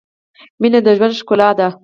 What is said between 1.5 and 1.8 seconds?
ده.